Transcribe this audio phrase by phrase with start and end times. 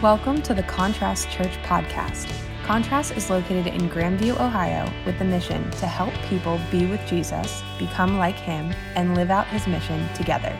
[0.00, 2.32] Welcome to the Contrast Church podcast.
[2.64, 7.64] Contrast is located in Grandview, Ohio, with the mission to help people be with Jesus,
[7.80, 10.56] become like him, and live out his mission together.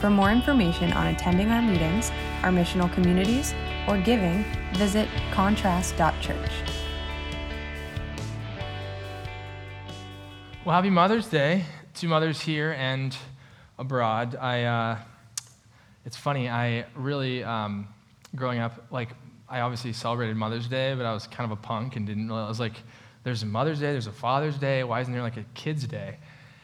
[0.00, 2.10] For more information on attending our meetings,
[2.42, 3.54] our missional communities,
[3.86, 4.42] or giving,
[4.72, 6.50] visit contrast.church.
[10.64, 11.66] Well, happy Mother's Day
[11.96, 13.14] to mothers here and
[13.78, 14.34] abroad.
[14.34, 14.98] I, uh,
[16.06, 16.48] it's funny.
[16.48, 17.88] I really um,
[18.34, 19.10] growing up, like,
[19.48, 22.48] I obviously celebrated Mother's Day, but I was kind of a punk and didn't I
[22.48, 22.74] was like,
[23.24, 26.18] there's a Mother's Day, there's a Father's Day, why isn't there like a Kid's Day?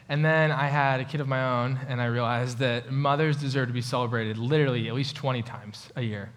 [0.08, 3.68] And then I had a kid of my own, and I realized that mothers deserve
[3.68, 6.30] to be celebrated literally at least 20 times a year.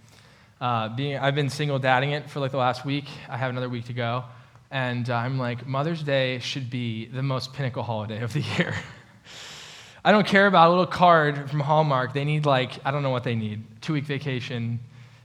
[0.60, 3.06] Uh, being, I've been single dadding it for like the last week.
[3.30, 4.26] I have another week to go.
[4.72, 8.76] And uh, I'm like, Mother's Day should be the most pinnacle holiday of the year.
[10.04, 12.14] I don't care about a little card from Hallmark.
[12.14, 14.80] They need like, I don't know what they need, two week vacation,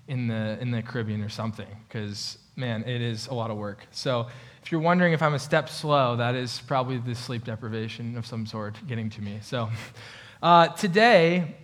[0.09, 3.87] in the, in the Caribbean or something, because, man, it is a lot of work.
[3.91, 4.29] So
[4.63, 8.27] if you're wondering if I'm a step slow, that is probably the sleep deprivation of
[8.27, 9.39] some sort getting to me.
[9.43, 9.69] So
[10.43, 11.57] uh, today,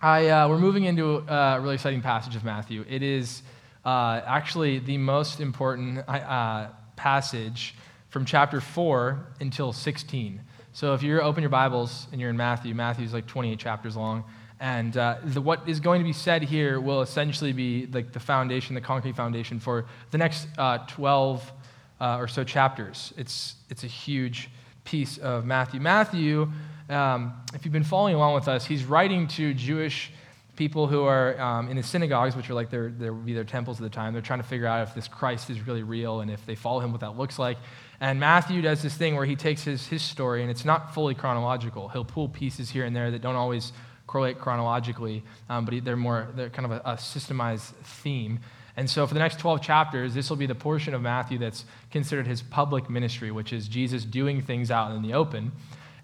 [0.00, 2.84] I, uh, we're moving into a really exciting passage of Matthew.
[2.88, 3.42] It is
[3.84, 7.74] uh, actually the most important uh, passage
[8.10, 10.40] from chapter 4 until 16.
[10.72, 14.24] So if you open your Bibles and you're in Matthew, Matthew's like 28 chapters long.
[14.58, 18.20] And uh, the, what is going to be said here will essentially be like the
[18.20, 21.52] foundation, the concrete foundation for the next uh, 12
[22.00, 23.12] uh, or so chapters.
[23.16, 24.50] It's, it's a huge
[24.84, 25.80] piece of Matthew.
[25.80, 26.50] Matthew,
[26.88, 30.10] um, if you've been following along with us, he's writing to Jewish
[30.56, 33.78] people who are um, in the synagogues, which are like their, their, be their temples
[33.78, 34.14] at the time.
[34.14, 36.80] They're trying to figure out if this Christ is really real and if they follow
[36.80, 37.58] him, what that looks like.
[38.00, 41.14] And Matthew does this thing where he takes his, his story, and it's not fully
[41.14, 41.88] chronological.
[41.88, 43.72] He'll pull pieces here and there that don't always
[44.06, 48.40] correlate chronologically, um, but they're more, they're kind of a, a systemized theme.
[48.76, 51.64] And so, for the next 12 chapters, this will be the portion of Matthew that's
[51.90, 55.52] considered his public ministry, which is Jesus doing things out in the open.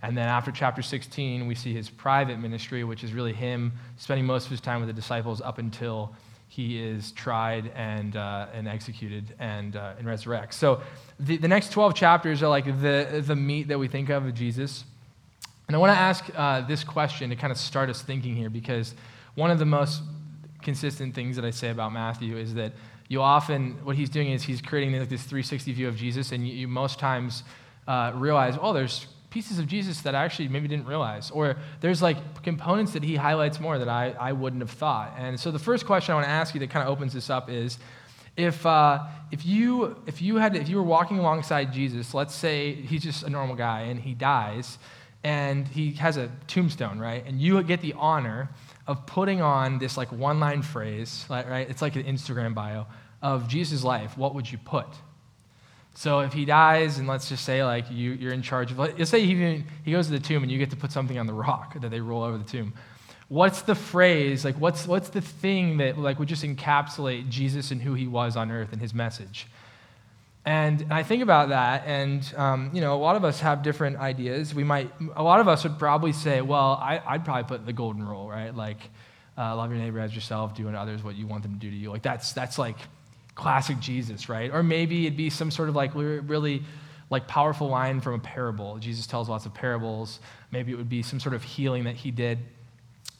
[0.02, 4.26] And then after chapter 16, we see his private ministry, which is really him spending
[4.26, 6.14] most of his time with the disciples up until
[6.48, 10.54] he is tried and, uh, and executed and, uh, and resurrects.
[10.54, 10.82] So
[11.18, 14.34] the, the next 12 chapters are like the, the meat that we think of of
[14.34, 14.84] Jesus.
[15.72, 18.50] And I want to ask uh, this question to kind of start us thinking here
[18.50, 18.94] because
[19.36, 20.02] one of the most
[20.60, 22.74] consistent things that I say about Matthew is that
[23.08, 26.46] you often, what he's doing is he's creating like this 360 view of Jesus, and
[26.46, 27.42] you, you most times
[27.88, 31.30] uh, realize, oh, there's pieces of Jesus that I actually maybe didn't realize.
[31.30, 35.14] Or there's like components that he highlights more that I, I wouldn't have thought.
[35.16, 37.30] And so the first question I want to ask you that kind of opens this
[37.30, 37.78] up is
[38.36, 42.74] if, uh, if, you, if, you had, if you were walking alongside Jesus, let's say
[42.74, 44.76] he's just a normal guy and he dies,
[45.24, 47.24] and he has a tombstone, right?
[47.26, 48.50] And you get the honor
[48.86, 51.68] of putting on this like one line phrase, right?
[51.70, 52.86] It's like an Instagram bio
[53.20, 54.18] of Jesus' life.
[54.18, 54.86] What would you put?
[55.94, 59.10] So if he dies, and let's just say like you, you're in charge of, let's
[59.10, 61.34] say he, he goes to the tomb and you get to put something on the
[61.34, 62.72] rock that they roll over the tomb.
[63.28, 67.80] What's the phrase, like what's, what's the thing that like would just encapsulate Jesus and
[67.80, 69.46] who he was on earth and his message?
[70.44, 73.98] And I think about that, and um, you know, a lot of us have different
[73.98, 74.52] ideas.
[74.52, 77.72] We might, a lot of us would probably say, well, I, would probably put the
[77.72, 78.52] golden rule, right?
[78.52, 78.78] Like,
[79.38, 81.70] uh, love your neighbor as yourself, do unto others what you want them to do
[81.70, 81.90] to you.
[81.90, 82.76] Like that's that's like
[83.34, 84.50] classic Jesus, right?
[84.52, 86.62] Or maybe it'd be some sort of like really
[87.08, 88.78] like powerful line from a parable.
[88.78, 90.20] Jesus tells lots of parables.
[90.50, 92.38] Maybe it would be some sort of healing that he did.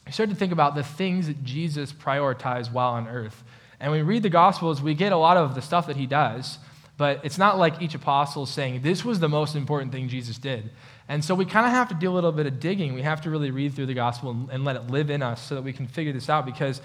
[0.05, 3.43] I started to think about the things that Jesus prioritized while on earth.
[3.79, 6.05] And when we read the Gospels, we get a lot of the stuff that he
[6.05, 6.57] does
[6.97, 10.37] but it's not like each apostle is saying this was the most important thing Jesus
[10.37, 10.69] did.
[11.09, 12.93] And so we kind of have to do a little bit of digging.
[12.93, 15.41] We have to really read through the gospel and, and let it live in us
[15.41, 16.81] so that we can figure this out because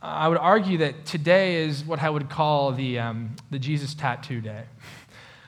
[0.00, 4.40] I would argue that today is what I would call the, um, the Jesus tattoo
[4.40, 4.64] day.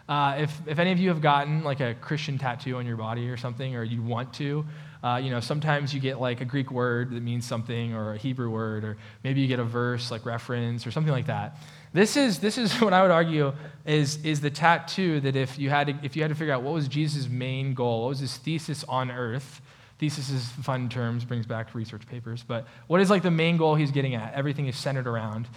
[0.08, 3.28] Uh, if, if any of you have gotten like a Christian tattoo on your body
[3.30, 4.64] or something, or you want to,
[5.02, 8.16] uh, you know, sometimes you get like a Greek word that means something, or a
[8.18, 11.56] Hebrew word, or maybe you get a verse like reference or something like that.
[11.94, 13.54] This is, this is what I would argue
[13.86, 16.62] is, is the tattoo that if you, had to, if you had to figure out
[16.62, 19.62] what was Jesus' main goal, what was his thesis on earth,
[19.98, 23.76] thesis is fun terms, brings back research papers, but what is like the main goal
[23.76, 24.34] he's getting at?
[24.34, 25.48] Everything is centered around.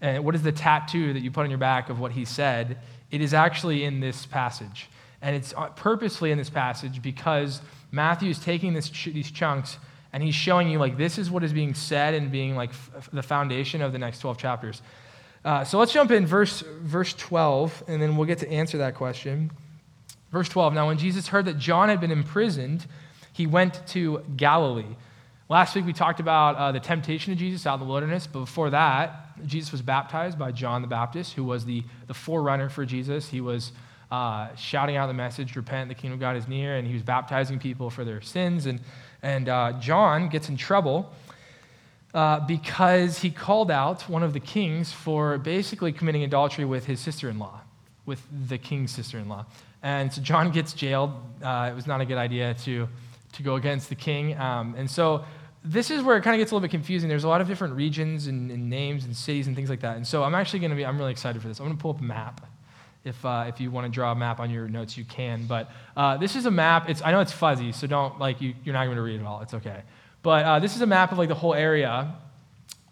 [0.00, 2.78] And what is the tattoo that you put on your back of what he said?
[3.10, 4.88] It is actually in this passage.
[5.20, 7.60] And it's uh, purposely in this passage because
[7.90, 9.76] Matthew is taking this these chunks
[10.12, 13.10] and he's showing you like this is what is being said and being like f-
[13.12, 14.80] the foundation of the next 12 chapters.
[15.44, 18.94] Uh, so let's jump in verse, verse 12, and then we'll get to answer that
[18.94, 19.50] question.
[20.30, 22.86] Verse 12 Now, when Jesus heard that John had been imprisoned,
[23.32, 24.96] he went to Galilee.
[25.48, 28.40] Last week we talked about uh, the temptation of Jesus out in the wilderness, but
[28.40, 32.84] before that, Jesus was baptized by John the Baptist, who was the, the forerunner for
[32.84, 33.28] Jesus.
[33.28, 33.72] He was
[34.10, 37.02] uh, shouting out the message, repent, the kingdom of God is near, and he was
[37.02, 38.66] baptizing people for their sins.
[38.66, 38.80] And,
[39.22, 41.10] and uh, John gets in trouble
[42.14, 47.00] uh, because he called out one of the kings for basically committing adultery with his
[47.00, 47.60] sister in law,
[48.06, 49.46] with the king's sister in law.
[49.82, 51.12] And so John gets jailed.
[51.42, 52.88] Uh, it was not a good idea to,
[53.32, 54.36] to go against the king.
[54.38, 55.24] Um, and so
[55.64, 57.08] this is where it kind of gets a little bit confusing.
[57.08, 59.96] There's a lot of different regions and, and names and cities and things like that.
[59.96, 61.60] And so I'm actually going to be, I'm really excited for this.
[61.60, 62.46] I'm going to pull up a map.
[63.02, 65.46] If, uh, if you want to draw a map on your notes, you can.
[65.46, 66.90] But uh, this is a map.
[66.90, 69.26] It's, I know it's fuzzy, so don't, like, you, you're not going to read it
[69.26, 69.40] all.
[69.40, 69.82] It's okay.
[70.22, 72.14] But uh, this is a map of, like, the whole area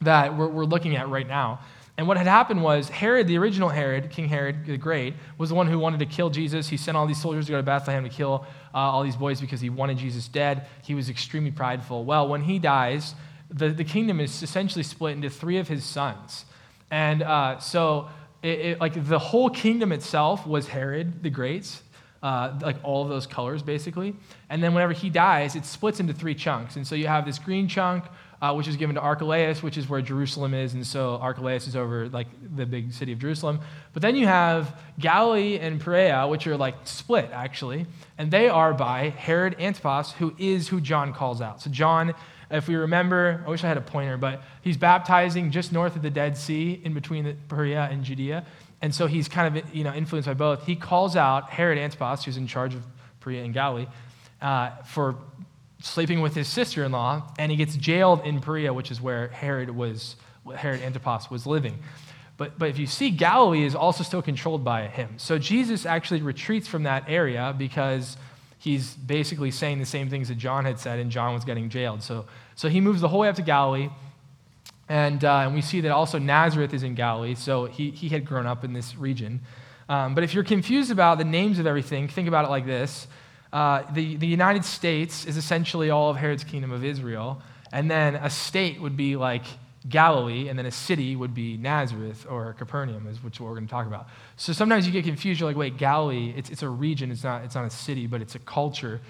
[0.00, 1.60] that we're, we're looking at right now.
[1.96, 5.56] And what had happened was Herod, the original Herod, King Herod the Great, was the
[5.56, 6.68] one who wanted to kill Jesus.
[6.68, 9.40] He sent all these soldiers to go to Bethlehem to kill uh, all these boys
[9.40, 10.66] because he wanted Jesus dead.
[10.84, 12.04] He was extremely prideful.
[12.04, 13.16] Well, when he dies,
[13.50, 16.44] the, the kingdom is essentially split into three of his sons.
[16.90, 18.08] And uh, so,
[18.44, 21.82] it, it, like, the whole kingdom itself was Herod the Great's.
[22.20, 24.12] Uh, like all of those colors, basically.
[24.50, 26.74] And then whenever he dies, it splits into three chunks.
[26.74, 28.02] And so you have this green chunk,
[28.40, 31.76] uh, which is given to Archelaus, which is where Jerusalem is, and so Archelaus is
[31.76, 33.60] over like the big city of Jerusalem.
[33.92, 37.86] But then you have Galilee and Perea, which are like split actually,
[38.16, 41.60] and they are by Herod Antipas, who is who John calls out.
[41.62, 42.14] So John,
[42.50, 46.02] if we remember, I wish I had a pointer, but he's baptizing just north of
[46.02, 48.44] the Dead Sea, in between Perea and Judea,
[48.80, 50.64] and so he's kind of you know influenced by both.
[50.66, 52.82] He calls out Herod Antipas, who's in charge of
[53.20, 53.86] Perea and Galilee,
[54.40, 55.16] uh, for
[55.80, 60.16] sleeping with his sister-in-law, and he gets jailed in Perea, which is where Herod was,
[60.56, 61.78] Herod Antipas was living.
[62.36, 65.14] But, but if you see, Galilee is also still controlled by him.
[65.16, 68.16] So Jesus actually retreats from that area because
[68.58, 72.02] he's basically saying the same things that John had said, and John was getting jailed.
[72.02, 73.88] So, so he moves the whole way up to Galilee.
[74.88, 78.24] And, uh, and we see that also Nazareth is in Galilee, so he, he had
[78.24, 79.40] grown up in this region.
[79.88, 83.06] Um, but if you're confused about the names of everything, think about it like this
[83.52, 87.40] uh, the, the United States is essentially all of Herod's kingdom of Israel.
[87.72, 89.44] And then a state would be like
[89.88, 93.70] Galilee, and then a city would be Nazareth or Capernaum, is which we're going to
[93.70, 94.08] talk about.
[94.36, 95.40] So sometimes you get confused.
[95.40, 98.20] You're like, wait, Galilee, it's, it's a region, it's not, it's not a city, but
[98.20, 99.00] it's a culture.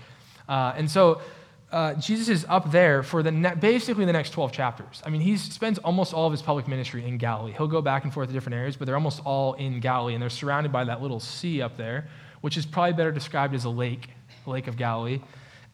[0.49, 1.21] Uh, and so
[1.71, 5.03] uh, Jesus is up there for the ne- basically the next 12 chapters.
[5.05, 7.53] I mean, he spends almost all of his public ministry in Galilee.
[7.53, 10.23] He'll go back and forth to different areas, but they're almost all in Galilee, and
[10.23, 12.09] they're surrounded by that little sea up there,
[12.41, 14.09] which is probably better described as a lake
[14.47, 15.21] Lake of Galilee.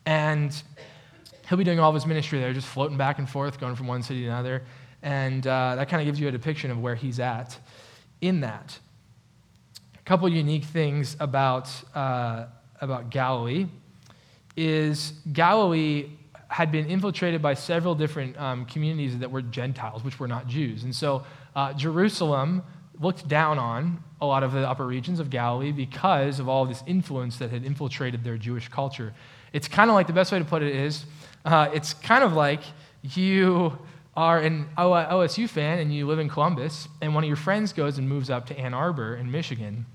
[0.05, 0.63] And
[1.49, 3.87] he'll be doing all of his ministry there, just floating back and forth, going from
[3.87, 4.63] one city to another.
[5.03, 7.57] And uh, that kind of gives you a depiction of where he's at
[8.21, 8.79] in that.
[9.95, 12.47] A couple unique things about, uh,
[12.81, 13.67] about Galilee
[14.57, 16.11] is Galilee
[16.49, 20.85] had been infiltrated by several different um, communities that were Gentiles, which were not Jews.
[20.85, 21.25] And so
[21.57, 22.63] uh, Jerusalem
[23.01, 26.83] looked down on a lot of the upper regions of Galilee because of all this
[26.87, 29.13] influence that had infiltrated their Jewish culture.
[29.53, 31.05] It's kind of like the best way to put it is
[31.45, 32.61] uh, it's kind of like
[33.03, 33.77] you
[34.17, 37.99] are an OSU fan and you live in Columbus, and one of your friends goes
[37.99, 39.87] and moves up to Ann Arbor in Michigan,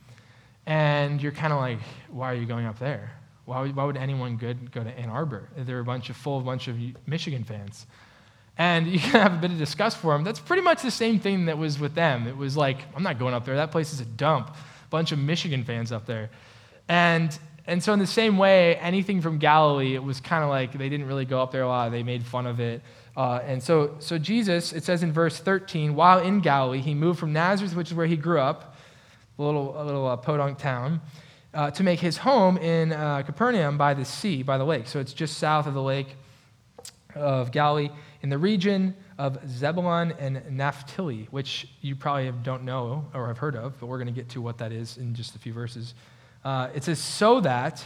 [0.66, 1.80] and you're kind of like,
[2.10, 3.12] why are you going up there?
[3.50, 5.50] Why would, why would anyone good go to Ann Arbor?
[5.58, 7.86] They're a bunch of full bunch of Michigan fans
[8.60, 10.24] and you can have a bit of disgust for them.
[10.24, 12.28] That's pretty much the same thing that was with them.
[12.28, 13.56] It was like, I'm not going up there.
[13.56, 14.56] That place is a dump.
[14.92, 16.30] Bunch of Michigan fans up there.
[16.88, 20.74] And, and so, in the same way, anything from Galilee, it was kind of like
[20.74, 21.90] they didn't really go up there a lot.
[21.90, 22.82] They made fun of it.
[23.16, 27.20] Uh, and so, so, Jesus, it says in verse 13, while in Galilee, he moved
[27.20, 28.76] from Nazareth, which is where he grew up,
[29.38, 31.00] a little, a little uh, podunk town,
[31.54, 34.88] uh, to make his home in uh, Capernaum by the sea, by the lake.
[34.88, 36.16] So, it's just south of the lake
[37.16, 37.90] of Galilee
[38.22, 43.56] in the region of Zebulun and Naphtali, which you probably don't know or have heard
[43.56, 45.94] of, but we're going to get to what that is in just a few verses.
[46.44, 47.84] Uh, it says, so that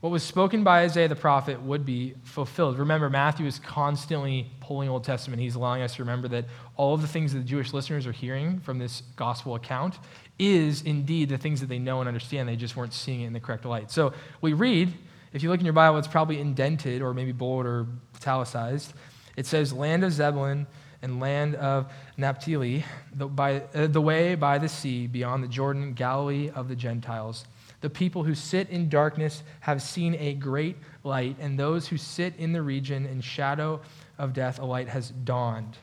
[0.00, 2.78] what was spoken by Isaiah the prophet would be fulfilled.
[2.78, 5.40] Remember, Matthew is constantly pulling Old Testament.
[5.40, 6.44] He's allowing us to remember that
[6.76, 9.98] all of the things that the Jewish listeners are hearing from this gospel account
[10.38, 12.48] is indeed the things that they know and understand.
[12.48, 13.90] They just weren't seeing it in the correct light.
[13.90, 14.92] So we read,
[15.32, 18.92] if you look in your Bible, it's probably indented or maybe bold or italicized.
[19.36, 20.66] It says, Land of Zebulun
[21.02, 25.92] and land of Naphtali, the, by, uh, the way by the sea, beyond the Jordan,
[25.92, 27.44] Galilee of the Gentiles.
[27.82, 32.34] The people who sit in darkness have seen a great light, and those who sit
[32.36, 33.80] in the region in shadow
[34.18, 35.76] of death, a light has dawned.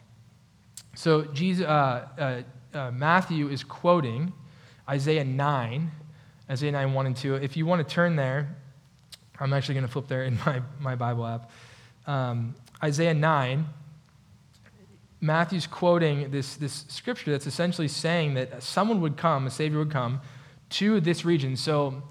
[0.95, 4.33] So Jesus, uh, uh, uh Matthew is quoting
[4.89, 5.91] Isaiah 9,
[6.49, 7.35] Isaiah 9, 1 and 2.
[7.35, 8.55] If you want to turn there,
[9.39, 11.51] I'm actually going to flip there in my, my Bible app.
[12.05, 13.65] Um, Isaiah 9,
[15.21, 19.91] Matthew's quoting this, this scripture that's essentially saying that someone would come, a Savior would
[19.91, 20.19] come,
[20.71, 21.55] to this region.
[21.55, 22.03] So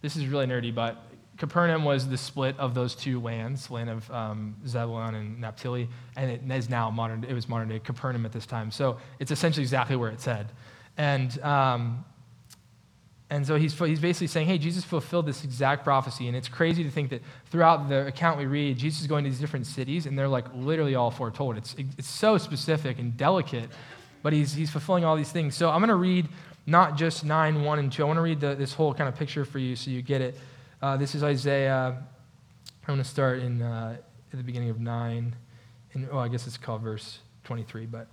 [0.00, 1.02] this is really nerdy, but
[1.36, 6.30] Capernaum was the split of those two lands, land of um, Zebulun and Naphtali, and
[6.30, 7.24] it is now modern.
[7.24, 8.70] It was modern day Capernaum at this time.
[8.70, 10.48] So it's essentially exactly where it said,
[10.96, 12.04] and um,
[13.30, 16.84] and so he's he's basically saying, hey, Jesus fulfilled this exact prophecy, and it's crazy
[16.84, 20.06] to think that throughout the account we read, Jesus is going to these different cities,
[20.06, 21.56] and they're like literally all foretold.
[21.56, 23.68] It's it's so specific and delicate,
[24.22, 25.54] but he's he's fulfilling all these things.
[25.54, 26.28] So I'm going to read
[26.66, 28.02] not just nine one and two.
[28.02, 30.20] I want to read the, this whole kind of picture for you so you get
[30.20, 30.38] it.
[30.82, 31.96] Uh, this is Isaiah.
[32.88, 33.96] I'm going to start in uh,
[34.32, 35.34] at the beginning of 9.
[35.94, 38.06] And, oh, I guess it's called verse 23, but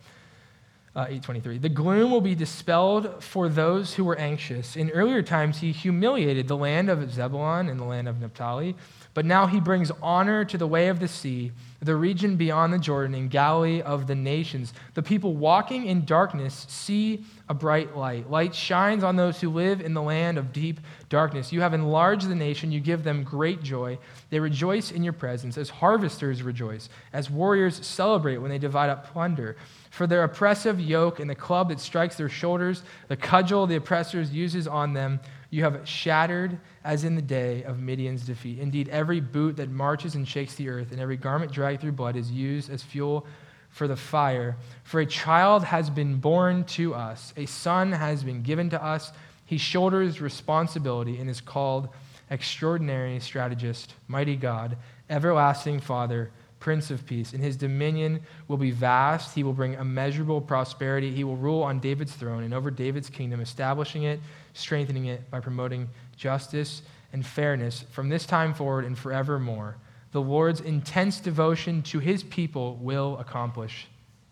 [0.95, 1.57] uh, 823.
[1.57, 4.75] The gloom will be dispelled for those who were anxious.
[4.75, 8.75] In earlier times, he humiliated the land of Zebulun and the land of Naphtali,
[9.13, 11.51] but now he brings honor to the way of the sea
[11.83, 14.73] the region beyond the Jordan, in Galilee of the nations.
[14.93, 18.29] The people walking in darkness see a bright light.
[18.29, 20.79] Light shines on those who live in the land of deep
[21.09, 21.51] darkness.
[21.51, 23.99] You have enlarged the nation, you give them great joy.
[24.29, 29.11] They rejoice in your presence, as harvesters rejoice, as warriors celebrate when they divide up
[29.11, 29.57] plunder.
[29.89, 34.31] For their oppressive yoke and the club that strikes their shoulders, the cudgel the oppressors
[34.31, 35.19] uses on them,
[35.53, 38.57] you have shattered as in the day of Midian's defeat.
[38.57, 42.15] Indeed, every boot that marches and shakes the earth, and every garment dragged through blood
[42.15, 43.27] is used as fuel
[43.69, 44.57] for the fire.
[44.83, 49.11] For a child has been born to us, a son has been given to us.
[49.45, 51.89] He shoulders responsibility and is called
[52.31, 54.75] extraordinary strategist, mighty God,
[55.07, 56.31] everlasting Father
[56.63, 57.33] Prince of Peace.
[57.33, 59.35] And his dominion will be vast.
[59.35, 61.11] He will bring immeasurable prosperity.
[61.11, 64.21] He will rule on David's throne and over David's kingdom, establishing it,
[64.53, 69.75] strengthening it by promoting justice and fairness from this time forward and forevermore.
[70.13, 73.87] The Lord's intense devotion to his people will accomplish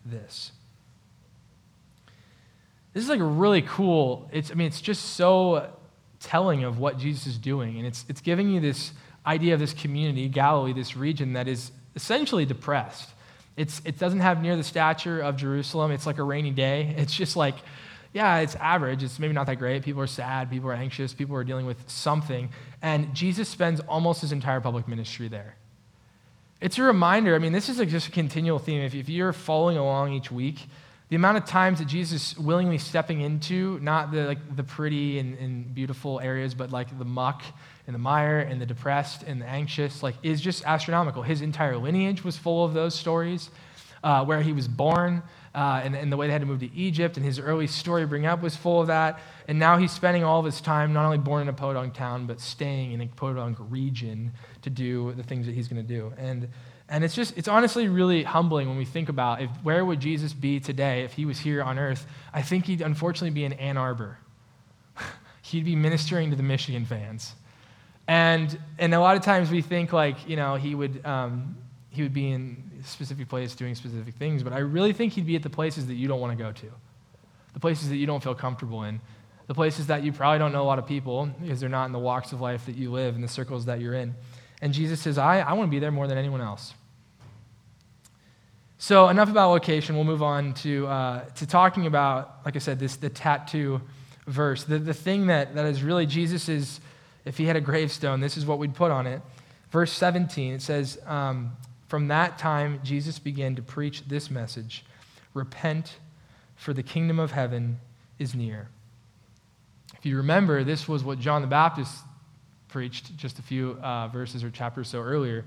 [0.06, 0.52] this.
[2.94, 5.68] This is like a really cool, it's, I mean, it's just so
[6.18, 7.76] telling of what Jesus is doing.
[7.76, 8.92] And it's, it's giving you this
[9.26, 13.08] idea of this community, Galilee, this region that is essentially depressed.
[13.56, 15.90] It's, it doesn't have near the stature of Jerusalem.
[15.90, 16.94] It's like a rainy day.
[16.98, 17.56] It's just like,
[18.12, 19.02] yeah, it's average.
[19.02, 19.82] It's maybe not that great.
[19.82, 20.50] People are sad.
[20.50, 21.14] People are anxious.
[21.14, 22.50] People are dealing with something.
[22.82, 25.56] And Jesus spends almost his entire public ministry there.
[26.60, 27.34] It's a reminder.
[27.34, 28.82] I mean, this is like just a continual theme.
[28.82, 30.66] If, if you're following along each week,
[31.12, 35.36] the amount of times that Jesus willingly stepping into not the, like, the pretty and,
[35.36, 37.42] and beautiful areas, but like the muck
[37.86, 41.22] and the mire and the depressed and the anxious, like, is just astronomical.
[41.22, 43.50] His entire lineage was full of those stories.
[44.02, 45.22] Uh, where he was born
[45.54, 48.04] uh, and, and, the way they had to move to Egypt, and his early story
[48.04, 49.20] bring up was full of that.
[49.46, 52.26] And now he's spending all of his time not only born in a podunk town,
[52.26, 56.12] but staying in a podunk region to do the things that he's going to do.
[56.18, 56.48] And,
[56.92, 60.34] and it's just, it's honestly really humbling when we think about if, where would Jesus
[60.34, 62.06] be today if he was here on earth?
[62.34, 64.18] I think he'd unfortunately be in Ann Arbor.
[65.42, 67.34] he'd be ministering to the Michigan fans.
[68.06, 71.56] And, and a lot of times we think like, you know, he would, um,
[71.88, 75.36] he would be in specific place doing specific things, but I really think he'd be
[75.36, 76.70] at the places that you don't want to go to,
[77.54, 79.00] the places that you don't feel comfortable in,
[79.46, 81.92] the places that you probably don't know a lot of people because they're not in
[81.92, 84.14] the walks of life that you live, in the circles that you're in.
[84.60, 86.74] And Jesus says, I, I want to be there more than anyone else.
[88.82, 89.94] So, enough about location.
[89.94, 93.80] We'll move on to, uh, to talking about, like I said, this the tattoo
[94.26, 94.64] verse.
[94.64, 96.80] The, the thing that, that is really Jesus is
[97.24, 99.22] if he had a gravestone, this is what we'd put on it.
[99.70, 101.52] Verse 17, it says, um,
[101.86, 104.84] From that time, Jesus began to preach this message
[105.32, 105.98] Repent,
[106.56, 107.78] for the kingdom of heaven
[108.18, 108.68] is near.
[109.96, 111.98] If you remember, this was what John the Baptist
[112.66, 115.44] preached just a few uh, verses or chapters so earlier.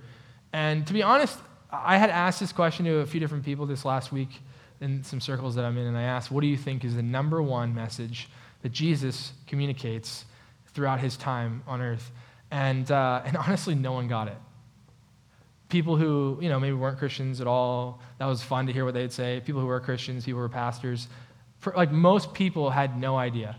[0.54, 1.38] And to be honest,
[1.72, 4.30] I had asked this question to a few different people this last week
[4.82, 7.04] in some circles that I'm in, and I asked, What do you think is the
[7.04, 8.30] number one message
[8.62, 10.26] that Jesus communicates
[10.76, 12.12] throughout his time on earth.
[12.52, 14.38] And, uh, and honestly, no one got it.
[15.70, 18.94] People who, you know, maybe weren't Christians at all, that was fun to hear what
[18.94, 19.42] they'd say.
[19.46, 21.08] People who were Christians, people who were pastors,
[21.76, 23.56] like most people had no idea.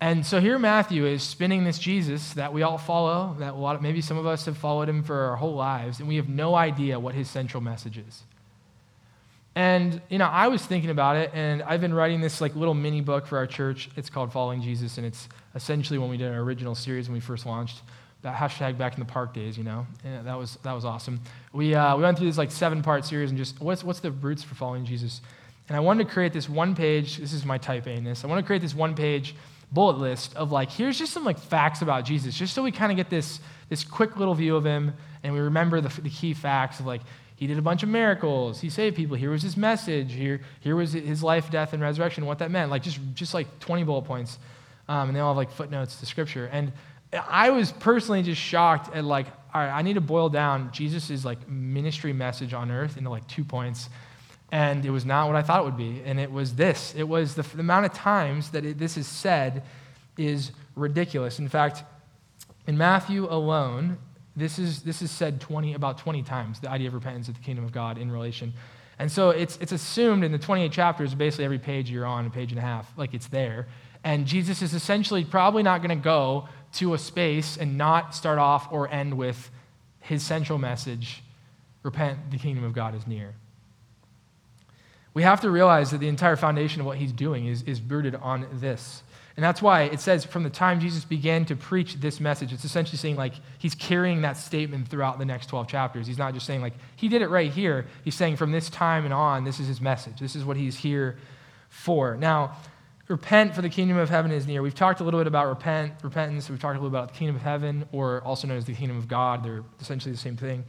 [0.00, 3.74] And so here Matthew is spinning this Jesus that we all follow, that a lot
[3.74, 6.28] of, maybe some of us have followed him for our whole lives, and we have
[6.28, 8.22] no idea what his central message is.
[9.56, 12.74] And, you know, I was thinking about it, and I've been writing this like little
[12.74, 13.90] mini book for our church.
[13.96, 17.20] It's called Following Jesus, and it's essentially when we did our original series when we
[17.20, 17.82] first launched.
[18.22, 21.20] That hashtag back in the park days, you know, and that was that was awesome.
[21.52, 24.10] We uh, we went through this like seven part series and just what's what's the
[24.10, 25.20] roots for following Jesus,
[25.68, 27.18] and I wanted to create this one page.
[27.18, 28.24] This is my type A ness.
[28.24, 29.36] I want to create this one page
[29.70, 32.90] bullet list of like here's just some like facts about Jesus, just so we kind
[32.90, 36.34] of get this this quick little view of him, and we remember the, the key
[36.34, 37.02] facts of like,
[37.36, 38.60] he did a bunch of miracles.
[38.60, 39.16] He saved people.
[39.16, 40.12] Here was his message.
[40.12, 42.70] Here, here was his life, death, and resurrection, what that meant.
[42.70, 44.38] Like just, just like 20 bullet points.
[44.88, 46.46] Um, and they all have like footnotes to scripture.
[46.50, 46.72] And
[47.12, 51.24] I was personally just shocked at like, all right, I need to boil down Jesus'
[51.24, 53.88] like ministry message on earth into like two points.
[54.50, 56.02] And it was not what I thought it would be.
[56.04, 56.94] And it was this.
[56.96, 59.62] It was the, the amount of times that it, this is said
[60.16, 61.38] is ridiculous.
[61.38, 61.84] In fact,
[62.66, 63.98] in Matthew alone,
[64.36, 67.40] this is, this is said 20, about 20 times, the idea of repentance at the
[67.40, 68.54] kingdom of God in relation.
[68.98, 72.30] And so it's, it's assumed in the 28 chapters, basically every page you're on, a
[72.30, 73.68] page and a half, like it's there.
[74.04, 78.38] And Jesus is essentially probably not going to go to a space and not start
[78.38, 79.50] off or end with
[80.00, 81.22] his central message
[81.82, 83.34] repent, the kingdom of God is near.
[85.18, 88.14] We have to realize that the entire foundation of what he's doing is, is rooted
[88.14, 89.02] on this.
[89.34, 92.64] And that's why it says from the time Jesus began to preach this message, it's
[92.64, 96.06] essentially saying like he's carrying that statement throughout the next 12 chapters.
[96.06, 97.86] He's not just saying like he did it right here.
[98.04, 100.20] He's saying from this time and on, this is his message.
[100.20, 101.18] This is what he's here
[101.68, 102.16] for.
[102.16, 102.56] Now,
[103.08, 104.62] repent for the kingdom of heaven is near.
[104.62, 106.48] We've talked a little bit about repent, repentance.
[106.48, 108.72] We've talked a little bit about the kingdom of heaven, or also known as the
[108.72, 109.42] kingdom of God.
[109.42, 110.64] They're essentially the same thing.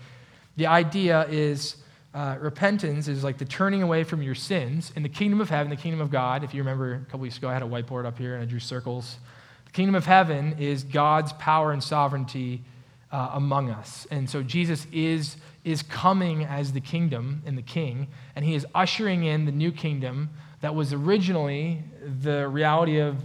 [0.58, 1.76] The idea is
[2.14, 4.92] uh, repentance is like the turning away from your sins.
[4.96, 7.38] In the kingdom of heaven, the kingdom of God, if you remember a couple weeks
[7.38, 9.18] ago, I had a whiteboard up here and I drew circles.
[9.66, 12.64] The kingdom of heaven is God's power and sovereignty
[13.12, 14.08] uh, among us.
[14.10, 18.66] And so Jesus is, is coming as the kingdom and the king, and he is
[18.74, 20.30] ushering in the new kingdom
[20.62, 21.84] that was originally
[22.22, 23.18] the reality of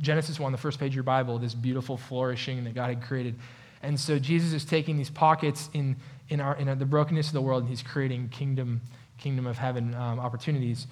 [0.00, 3.36] Genesis 1, the first page of your Bible, this beautiful flourishing that God had created.
[3.82, 5.96] And so Jesus is taking these pockets in
[6.28, 8.80] in, our, in the brokenness of the world, and he's creating kingdom,
[9.18, 10.86] kingdom of heaven um, opportunities.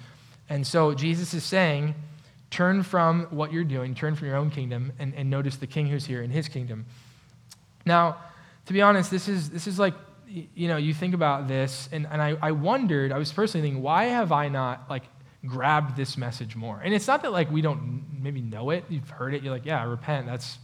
[0.49, 1.95] And so Jesus is saying,
[2.51, 5.87] turn from what you're doing, turn from your own kingdom, and, and notice the king
[5.87, 6.85] who's here in his kingdom.
[7.85, 8.17] Now,
[8.67, 9.93] to be honest, this is, this is like,
[10.27, 13.83] you know, you think about this, and, and I, I wondered, I was personally thinking,
[13.83, 15.03] why have I not, like,
[15.45, 16.81] grabbed this message more?
[16.83, 18.85] And it's not that, like, we don't maybe know it.
[18.89, 19.43] You've heard it.
[19.43, 20.25] You're like, yeah, repent.
[20.25, 20.57] That's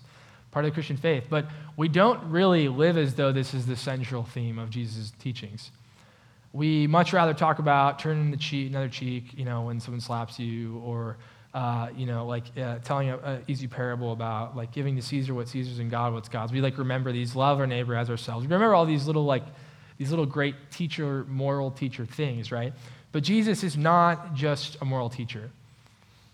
[0.52, 1.28] part of the Christian faith.
[1.30, 5.72] But we don't really live as though this is the central theme of Jesus' teachings.
[6.54, 10.38] We much rather talk about turning the cheek, another cheek, you know, when someone slaps
[10.38, 11.18] you, or
[11.54, 15.48] uh, you know, like uh, telling an easy parable about like giving to Caesar what
[15.50, 16.52] Caesar's and God what's God's.
[16.52, 18.46] We like remember these, love our neighbor as ourselves.
[18.46, 19.44] We remember all these little like
[19.98, 22.74] these little great teacher, moral teacher things, right?
[23.12, 25.52] But Jesus is not just a moral teacher.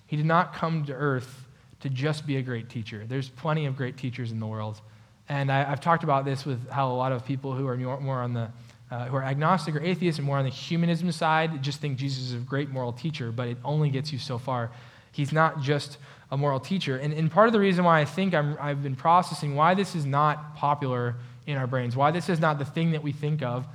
[0.05, 1.46] He did not come to earth
[1.87, 3.05] to just be a great teacher.
[3.07, 4.81] There's plenty of great teachers in the world.
[5.29, 8.21] And I, have talked about this with how a lot of people who are more
[8.21, 8.49] on the
[8.89, 12.23] uh, who are agnostic or atheist and more on the humanism side just think Jesus
[12.23, 14.71] is a great moral teacher, but it only gets you so far.
[15.11, 15.97] He's not just
[16.31, 16.97] a moral teacher.
[16.97, 19.73] And, and part of the reason why I think I'm, i have been processing why
[19.73, 23.11] this is not popular in our brains, why this is not the thing that we
[23.11, 23.67] think of,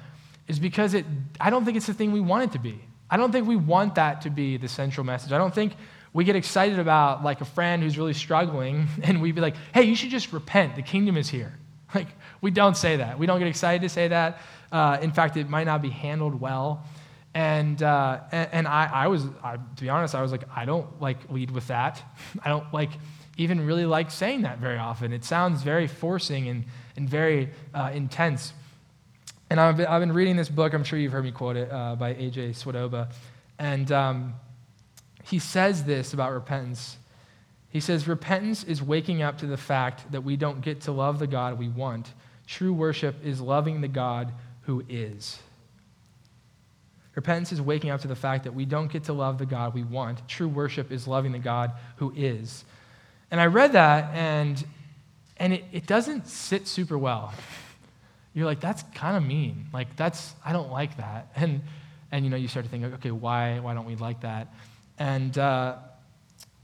[0.48, 1.04] is because it,
[1.38, 2.80] I don't think it's the thing we want it to be.
[3.10, 5.32] I don't think we want that to be the central message.
[5.32, 5.74] I don't think
[6.12, 9.82] we get excited about like a friend who's really struggling and we'd be like hey
[9.84, 10.76] you should just repent.
[10.76, 11.58] The kingdom is here.
[11.94, 12.08] Like
[12.40, 13.18] we don't say that.
[13.18, 14.40] We don't get excited to say that.
[14.72, 16.86] Uh, in fact it might not be handled well.
[17.34, 21.00] And uh, and, I, I was I, to be honest i was like i don't
[21.02, 22.02] like lead with that.
[22.44, 22.90] I don't like
[23.36, 25.12] even really like saying that very often.
[25.12, 26.64] It sounds very forcing and,
[26.96, 28.52] and very uh, intense.
[29.50, 30.72] And I've been, I've been reading this book.
[30.72, 33.10] I'm sure you've heard me quote it uh, by aj Swoboda
[33.58, 34.34] and um,
[35.24, 36.96] he says this about repentance.
[37.70, 41.18] He says, Repentance is waking up to the fact that we don't get to love
[41.18, 42.12] the God we want.
[42.46, 44.32] True worship is loving the God
[44.62, 45.38] who is.
[47.14, 49.74] Repentance is waking up to the fact that we don't get to love the God
[49.74, 50.26] we want.
[50.28, 52.64] True worship is loving the God who is.
[53.30, 54.62] And I read that, and,
[55.36, 57.32] and it, it doesn't sit super well.
[58.34, 59.66] You're like, that's kind of mean.
[59.72, 61.28] Like, that's, I don't like that.
[61.36, 61.62] And,
[62.10, 64.48] and you know, you start to think, okay, why, why don't we like that?
[65.02, 65.74] And uh,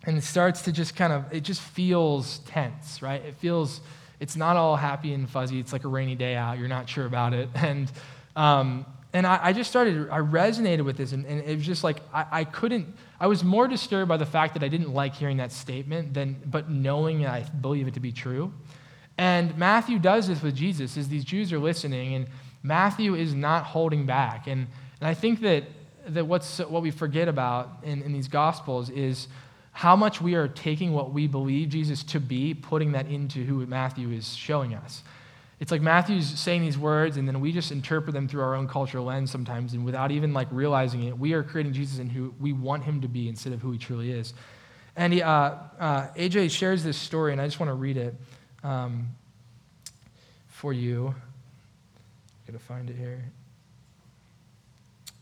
[0.05, 3.23] and it starts to just kind of it just feels tense right?
[3.25, 3.81] It feels
[4.21, 5.59] it's not all happy and fuzzy.
[5.59, 6.59] It's like a rainy day out.
[6.59, 7.49] You're not sure about it.
[7.57, 7.91] And
[8.37, 11.83] um, and I, I, just started i resonated with this and, and it was just
[11.83, 15.15] like I, I, couldn't i was more disturbed by the fact that i didn't like
[15.15, 18.53] hearing that statement than but knowing that i believe it to be true.
[19.17, 22.27] And matthew does this with jesus as these jews are listening and
[22.63, 24.47] matthew is not holding back.
[24.47, 24.67] And,
[25.01, 25.65] and i think that
[26.09, 29.29] that what's, what we forget about in, in these Gospels is
[29.73, 33.65] how much we are taking what we believe Jesus to be, putting that into who
[33.67, 35.03] Matthew is showing us.
[35.61, 38.69] It's like Matthew's saying these words, and then we just interpret them through our own
[38.69, 42.33] cultural lens sometimes, and without even like realizing it, we are creating Jesus in who
[42.41, 44.35] we want him to be instead of who he truly is.
[44.97, 48.15] And he, uh, uh, AJ shares this story, and I just want to read it
[48.63, 49.09] um,
[50.49, 51.15] for you.
[52.47, 53.25] got to find it here.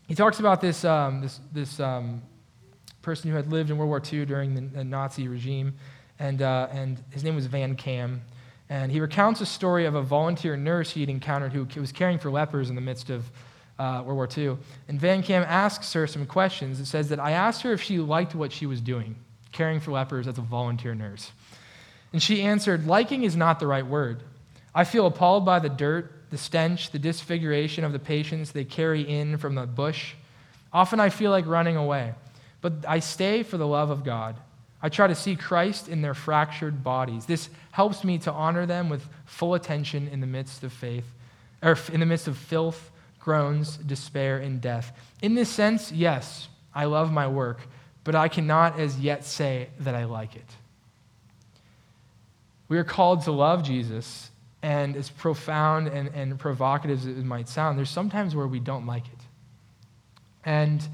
[0.07, 2.21] He talks about this, um, this, this um,
[3.01, 5.75] person who had lived in World War II during the, the Nazi regime,
[6.17, 8.21] and, uh, and his name was Van Kaam.
[8.69, 12.31] And he recounts a story of a volunteer nurse he'd encountered who was caring for
[12.31, 13.29] lepers in the midst of
[13.79, 14.57] uh, World War II.
[14.87, 16.79] And Van Kaam asks her some questions.
[16.79, 19.15] It says that I asked her if she liked what she was doing,
[19.51, 21.31] caring for lepers as a volunteer nurse.
[22.13, 24.23] And she answered, Liking is not the right word.
[24.73, 29.01] I feel appalled by the dirt, the stench, the disfiguration of the patients they carry
[29.01, 30.13] in from the bush.
[30.73, 32.13] Often I feel like running away,
[32.61, 34.35] but I stay for the love of God.
[34.81, 37.25] I try to see Christ in their fractured bodies.
[37.25, 41.05] This helps me to honor them with full attention in the midst of faith,
[41.63, 44.95] or in the midst of filth, groans, despair, and death.
[45.21, 47.61] In this sense, yes, I love my work,
[48.03, 50.45] but I cannot as yet say that I like it.
[52.69, 54.29] We are called to love Jesus,
[54.61, 58.85] and as profound and, and provocative as it might sound, there's sometimes where we don't
[58.85, 59.19] like it.
[60.43, 60.85] And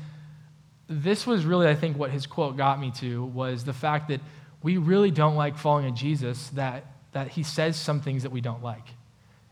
[0.87, 4.21] this was really, I think, what his quote got me to was the fact that
[4.61, 8.41] we really don't like following a Jesus that, that he says some things that we
[8.41, 8.85] don't like.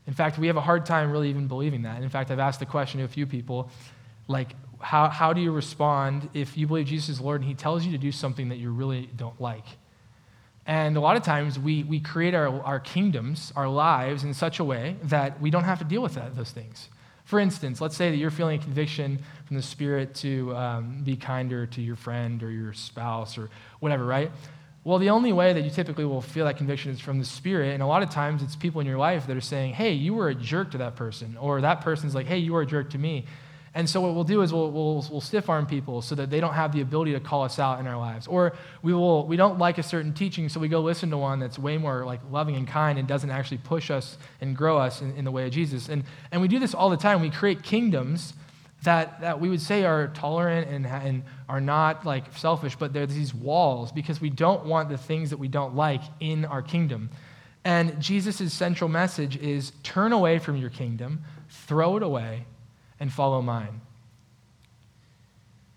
[0.08, 2.02] In fact, we have a hard time really even believing that.
[2.02, 3.70] In fact, I've asked the question to a few people,
[4.28, 7.86] like, how, how do you respond if you believe Jesus is Lord and he tells
[7.86, 9.66] you to do something that you really don't like?
[10.66, 14.60] And a lot of times we, we create our, our kingdoms, our lives, in such
[14.60, 16.90] a way that we don't have to deal with that, those things.
[17.26, 21.16] For instance, let's say that you're feeling a conviction from the Spirit to um, be
[21.16, 24.32] kinder to your friend or your spouse or whatever, right?
[24.84, 27.74] Well, the only way that you typically will feel that conviction is from the Spirit.
[27.74, 30.14] And a lot of times it's people in your life that are saying, hey, you
[30.14, 31.38] were a jerk to that person.
[31.38, 33.26] Or that person's like, hey, you were a jerk to me.
[33.74, 36.42] And so what we'll do is we'll, we'll, we'll stiff arm people so that they
[36.42, 38.28] don't have the ability to call us out in our lives.
[38.28, 41.40] Or we, will, we don't like a certain teaching, so we go listen to one
[41.40, 45.02] that's way more like loving and kind and doesn't actually push us and grow us
[45.02, 45.88] in, in the way of Jesus.
[45.88, 47.22] And, and we do this all the time.
[47.22, 48.34] We create kingdoms
[48.84, 53.06] that, that we would say are tolerant and, and are not like selfish, but they're
[53.06, 57.10] these walls because we don't want the things that we don't like in our kingdom.
[57.64, 62.48] And Jesus' central message is turn away from your kingdom, throw it away,
[63.02, 63.82] and follow mine.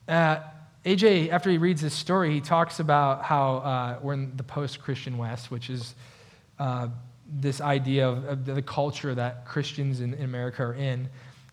[0.07, 0.41] Uh,
[0.85, 4.81] AJ, after he reads this story, he talks about how uh, we're in the post
[4.83, 5.95] Christian West, which is
[6.59, 6.89] uh,
[7.41, 11.09] this idea of, of, the culture that Christians in, in America are in.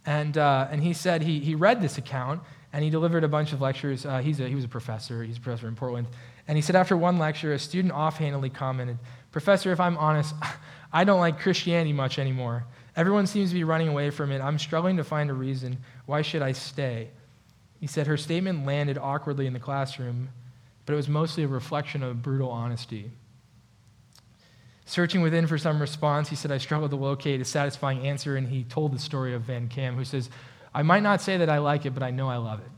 [0.05, 2.41] And, uh, and he said he, he read this account
[2.73, 4.05] and he delivered a bunch of lectures.
[4.05, 6.07] Uh, he's a, he was a professor, he's a professor in Portland.
[6.49, 8.97] And he said after one lecture, a student offhandedly commented,
[9.31, 10.35] Professor, if I'm honest,
[10.93, 12.65] I don't like Christianity much anymore.
[12.95, 14.41] Everyone seems to be running away from it.
[14.41, 15.77] I'm struggling to find a reason.
[16.05, 17.09] Why should I stay?
[17.79, 20.29] He said her statement landed awkwardly in the classroom,
[20.85, 23.11] but it was mostly a reflection of brutal honesty.
[24.85, 28.47] Searching within for some response, he said, I struggled to locate a satisfying answer, and
[28.47, 30.29] he told the story of Van Kaam, who says,
[30.73, 32.71] I might not say that I like it, but I know I love it.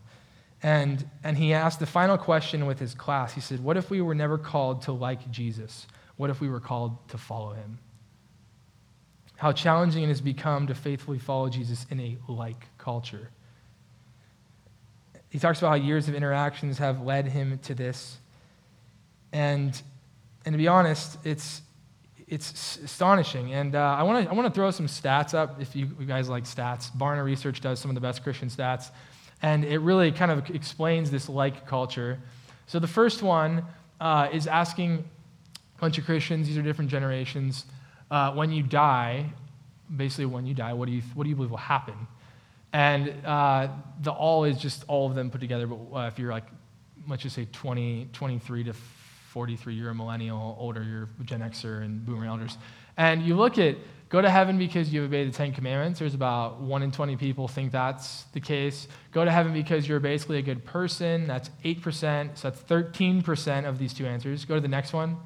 [0.62, 3.34] And, and he asked the final question with his class.
[3.34, 5.88] He said, What if we were never called to like Jesus?
[6.16, 7.80] What if we were called to follow him?
[9.38, 13.30] How challenging it has become to faithfully follow Jesus in a like culture.
[15.30, 18.18] He talks about how years of interactions have led him to this.
[19.32, 19.82] And,
[20.46, 21.64] and to be honest, it's,
[22.28, 23.54] it's astonishing.
[23.54, 26.30] And uh, I want to I wanna throw some stats up if you, you guys
[26.30, 26.92] like stats.
[26.96, 28.92] Barna Research does some of the best Christian stats.
[29.42, 32.20] And it really kind of explains this like culture.
[32.68, 33.66] So the first one
[34.00, 35.04] uh, is asking
[35.78, 37.66] a bunch of Christians, these are different generations,
[38.12, 39.32] uh, when you die,
[39.96, 41.96] basically when you die, what do you, what do you believe will happen?
[42.72, 43.70] And uh,
[44.02, 45.68] the all is just all of them put together.
[45.68, 46.46] But uh, if you're like,
[47.08, 51.84] let's just say 20, 23 to 43, you're a millennial, older, you're a Gen Xer
[51.84, 52.58] and boomer elders.
[52.98, 53.78] And you look at
[54.10, 56.00] go to heaven because you obey the Ten Commandments.
[56.00, 58.88] There's about 1 in 20 people think that's the case.
[59.12, 61.26] Go to heaven because you're basically a good person.
[61.26, 62.38] That's 8%.
[62.38, 64.46] So that's 13% of these two answers.
[64.46, 65.18] Go to the next one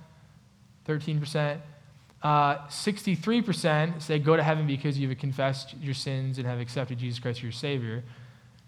[0.87, 1.59] 13%.
[2.21, 7.19] Uh, 63% say go to heaven because you've confessed your sins and have accepted Jesus
[7.19, 8.03] Christ as your Savior.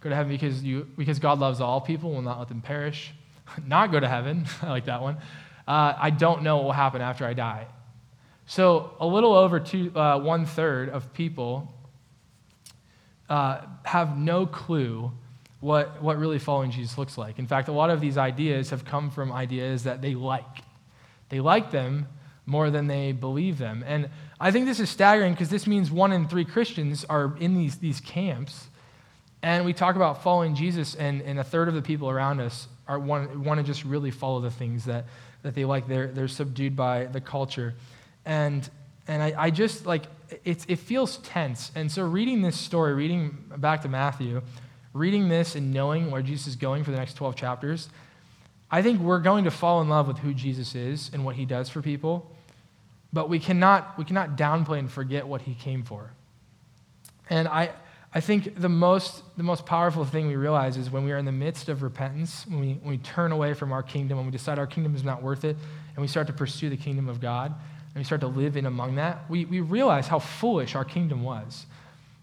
[0.01, 3.13] Go to heaven because, you, because God loves all people, will not let them perish.
[3.65, 4.45] not go to heaven.
[4.61, 5.17] I like that one.
[5.67, 7.67] Uh, I don't know what will happen after I die.
[8.45, 11.71] So, a little over two, uh, one third of people
[13.29, 15.11] uh, have no clue
[15.59, 17.37] what, what really following Jesus looks like.
[17.37, 20.63] In fact, a lot of these ideas have come from ideas that they like.
[21.29, 22.07] They like them
[22.49, 23.83] more than they believe them.
[23.87, 24.09] And
[24.39, 27.77] I think this is staggering because this means one in three Christians are in these,
[27.77, 28.67] these camps.
[29.41, 32.67] And we talk about following Jesus, and, and a third of the people around us
[32.87, 35.05] are want, want to just really follow the things that,
[35.43, 35.87] that they like.
[35.87, 37.75] They're, they're subdued by the culture.
[38.25, 38.69] And,
[39.07, 40.03] and I, I just like,
[40.43, 41.71] it's, it feels tense.
[41.75, 44.41] And so, reading this story, reading back to Matthew,
[44.93, 47.89] reading this and knowing where Jesus is going for the next 12 chapters,
[48.71, 51.45] I think we're going to fall in love with who Jesus is and what he
[51.45, 52.31] does for people.
[53.11, 56.11] But we cannot, we cannot downplay and forget what he came for.
[57.29, 57.71] And I,
[58.13, 61.25] I think the most, the most powerful thing we realize is when we are in
[61.25, 64.31] the midst of repentance, when we, when we turn away from our kingdom, when we
[64.31, 65.55] decide our kingdom is not worth it,
[65.95, 68.65] and we start to pursue the kingdom of God, and we start to live in
[68.65, 71.65] among that, we, we realize how foolish our kingdom was.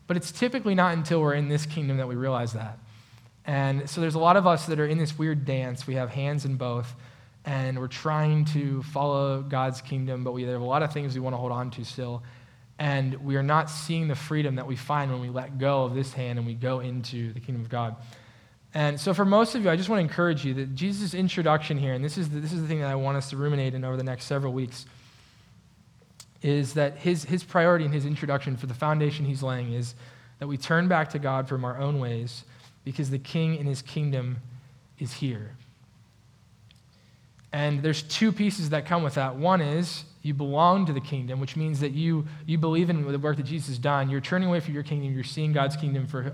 [0.06, 2.78] But it's typically not until we're in this kingdom that we realize that.
[3.44, 5.86] And so there's a lot of us that are in this weird dance.
[5.86, 6.94] We have hands in both,
[7.46, 11.20] and we're trying to follow God's kingdom, but we have a lot of things we
[11.20, 12.24] want to hold on to still.
[12.78, 15.94] And we are not seeing the freedom that we find when we let go of
[15.94, 17.96] this hand and we go into the kingdom of God.
[18.74, 21.78] And so, for most of you, I just want to encourage you that Jesus' introduction
[21.78, 23.72] here, and this is the, this is the thing that I want us to ruminate
[23.72, 24.84] in over the next several weeks,
[26.42, 29.94] is that his, his priority in his introduction for the foundation he's laying is
[30.40, 32.44] that we turn back to God from our own ways
[32.84, 34.36] because the king in his kingdom
[34.98, 35.56] is here.
[37.56, 39.36] And there's two pieces that come with that.
[39.36, 43.18] One is you belong to the kingdom, which means that you, you believe in the
[43.18, 44.10] work that Jesus has done.
[44.10, 45.14] You're turning away from your kingdom.
[45.14, 46.24] You're seeing God's kingdom for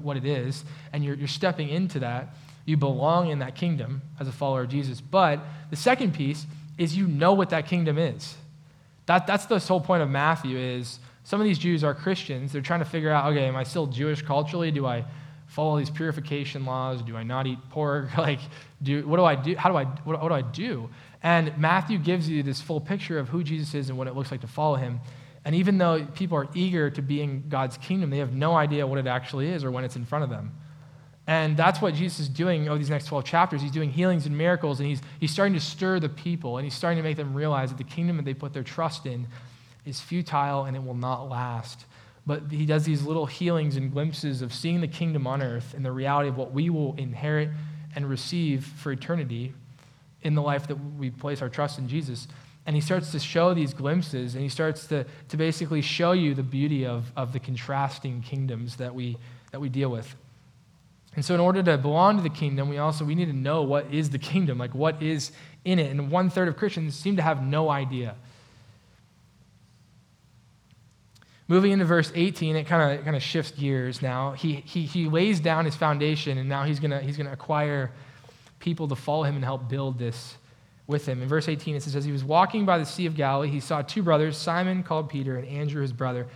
[0.00, 2.34] what it is, and you're, you're stepping into that.
[2.64, 5.02] You belong in that kingdom as a follower of Jesus.
[5.02, 6.46] But the second piece
[6.78, 8.34] is you know what that kingdom is.
[9.04, 12.50] That, that's the whole point of Matthew is some of these Jews are Christians.
[12.50, 14.70] They're trying to figure out, okay, am I still Jewish culturally?
[14.70, 15.04] Do I
[15.52, 17.02] follow these purification laws?
[17.02, 18.08] Do I not eat pork?
[18.18, 18.40] Like,
[18.82, 19.54] do, what do I do?
[19.56, 20.90] How do I, what, what do I do?
[21.22, 24.30] And Matthew gives you this full picture of who Jesus is and what it looks
[24.30, 25.00] like to follow him.
[25.44, 28.86] And even though people are eager to be in God's kingdom, they have no idea
[28.86, 30.52] what it actually is or when it's in front of them.
[31.26, 33.62] And that's what Jesus is doing over these next 12 chapters.
[33.62, 36.74] He's doing healings and miracles, and he's, he's starting to stir the people, and he's
[36.74, 39.28] starting to make them realize that the kingdom that they put their trust in
[39.84, 41.84] is futile and it will not last.
[42.24, 45.84] But he does these little healings and glimpses of seeing the kingdom on earth and
[45.84, 47.50] the reality of what we will inherit
[47.94, 49.54] and receive for eternity
[50.22, 52.28] in the life that we place our trust in Jesus.
[52.64, 56.34] And he starts to show these glimpses and he starts to, to basically show you
[56.34, 59.18] the beauty of, of the contrasting kingdoms that we,
[59.50, 60.14] that we deal with.
[61.14, 63.62] And so in order to belong to the kingdom, we also we need to know
[63.62, 65.32] what is the kingdom, like what is
[65.64, 65.90] in it.
[65.90, 68.14] And one third of Christians seem to have no idea.
[71.48, 74.32] Moving into verse 18, it kind of kind of shifts gears now.
[74.32, 77.90] He, he, he lays down his foundation, and now he's going he's going to acquire
[78.58, 80.36] people to follow him and help build this
[80.86, 81.20] with him.
[81.20, 83.60] In verse 18, it says, As he was walking by the Sea of Galilee, he
[83.60, 86.26] saw two brothers, Simon called Peter, and Andrew his brother,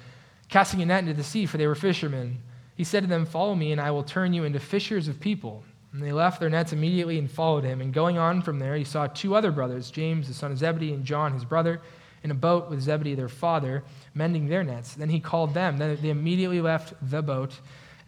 [0.48, 2.38] casting a net into the sea, for they were fishermen.
[2.74, 5.64] He said to them, Follow me, and I will turn you into fishers of people.
[5.92, 7.80] And they left their nets immediately and followed him.
[7.80, 10.92] And going on from there, he saw two other brothers, James, the son of Zebedee,
[10.92, 11.80] and John, his brother,
[12.26, 14.94] in a boat with Zebedee, their father, mending their nets.
[14.94, 15.76] Then he called them.
[15.76, 17.52] Then they immediately left the boat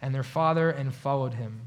[0.01, 1.61] and their father and followed him.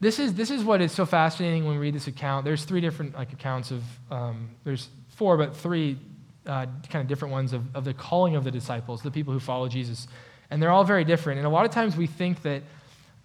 [0.00, 2.44] This is, this is what is so fascinating when we read this account.
[2.44, 5.96] There's three different like accounts of, um, there's four, but three
[6.44, 9.40] uh, kind of different ones of, of the calling of the disciples, the people who
[9.40, 10.08] follow Jesus.
[10.50, 11.38] And they're all very different.
[11.38, 12.62] And a lot of times we think that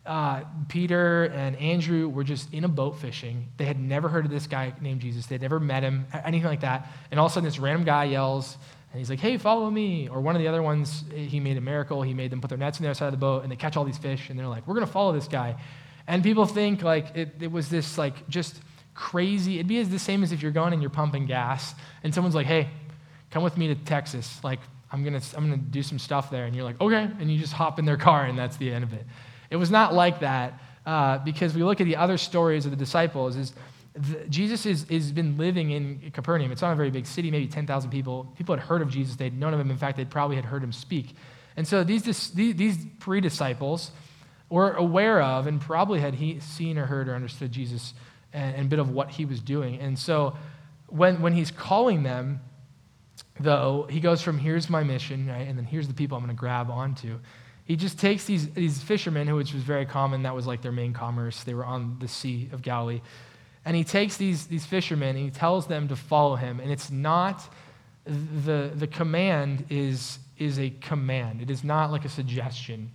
[0.10, 3.48] uh, Peter and Andrew were just in a boat fishing.
[3.58, 5.28] They had never heard of this guy named Jesus.
[5.28, 6.90] They'd never met him, anything like that.
[7.12, 8.58] And all of a sudden, this random guy yells,
[8.92, 10.10] and he's like, hey, follow me.
[10.10, 12.02] Or one of the other ones, he made a miracle.
[12.02, 13.56] He made them put their nets on the other side of the boat, and they
[13.56, 15.56] catch all these fish, and they're like, we're going to follow this guy.
[16.08, 18.60] And people think like it, it was this like just
[18.96, 19.56] crazy.
[19.56, 22.48] It'd be the same as if you're going and you're pumping gas, and someone's like,
[22.48, 22.68] hey,
[23.30, 24.44] come with me to Texas.
[24.44, 24.60] Like,
[24.92, 26.46] I'm going to I'm gonna do some stuff there.
[26.46, 27.08] And you're like, okay.
[27.20, 29.06] And you just hop in their car, and that's the end of it.
[29.50, 32.78] It was not like that uh, because we look at the other stories of the
[32.78, 33.36] disciples.
[33.36, 33.54] Is
[33.94, 36.52] the, Jesus is, is been living in Capernaum.
[36.52, 38.34] It's not a very big city, maybe 10,000 people.
[38.38, 39.16] People had heard of Jesus.
[39.16, 39.72] They'd known of him.
[39.72, 41.16] In fact, they probably had heard him speak.
[41.58, 43.92] And so these, these, these pre disciples
[44.50, 47.94] were aware of and probably had he seen or heard or understood Jesus
[48.34, 49.80] and, and a bit of what he was doing.
[49.80, 50.36] And so
[50.88, 52.42] when, when he's calling them,
[53.40, 56.36] though, he goes from here's my mission, right, and then here's the people I'm going
[56.36, 57.20] to grab onto.
[57.70, 60.92] He just takes these, these fishermen, which was very common, that was like their main
[60.92, 61.44] commerce.
[61.44, 63.00] They were on the Sea of Galilee.
[63.64, 66.60] And he takes these, these fishermen and he tells them to follow him.
[66.60, 67.48] And it's not,
[68.06, 72.90] the, the command is, is a command, it is not like a suggestion.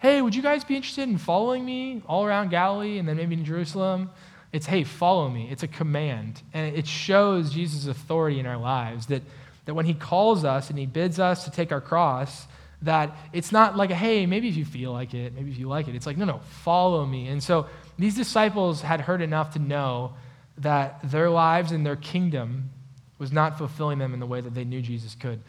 [0.00, 3.36] Hey, would you guys be interested in following me all around Galilee and then maybe
[3.36, 4.10] in Jerusalem?
[4.50, 5.46] It's, hey, follow me.
[5.48, 6.42] It's a command.
[6.52, 9.22] And it shows Jesus' authority in our lives that,
[9.66, 12.48] that when he calls us and he bids us to take our cross,
[12.82, 15.68] that it's not like, a, hey, maybe if you feel like it, maybe if you
[15.68, 15.94] like it.
[15.94, 17.28] It's like, no, no, follow me.
[17.28, 17.66] And so
[17.98, 20.14] these disciples had heard enough to know
[20.58, 22.70] that their lives and their kingdom
[23.18, 25.40] was not fulfilling them in the way that they knew Jesus could.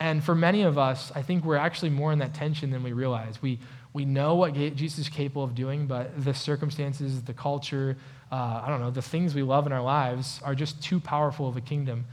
[0.00, 2.92] And for many of us, I think we're actually more in that tension than we
[2.92, 3.40] realize.
[3.40, 3.58] We,
[3.92, 7.96] we know what Jesus is capable of doing, but the circumstances, the culture,
[8.32, 11.48] uh, I don't know, the things we love in our lives are just too powerful
[11.48, 12.06] of a kingdom.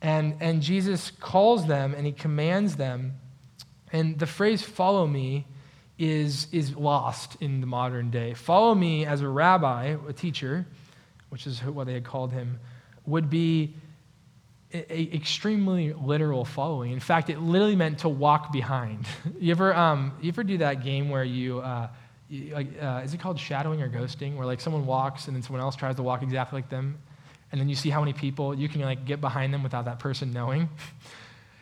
[0.00, 3.14] And, and Jesus calls them and he commands them.
[3.92, 5.46] And the phrase follow me
[5.98, 8.34] is, is lost in the modern day.
[8.34, 10.66] Follow me as a rabbi, a teacher,
[11.30, 12.60] which is what they had called him,
[13.06, 13.74] would be
[14.72, 16.92] a, extremely literal following.
[16.92, 19.06] In fact, it literally meant to walk behind.
[19.38, 21.88] you ever um, you ever do that game where you, uh,
[22.28, 25.42] you like, uh, is it called shadowing or ghosting, where like someone walks and then
[25.42, 26.98] someone else tries to walk exactly like them,
[27.50, 29.98] and then you see how many people you can like get behind them without that
[29.98, 30.68] person knowing.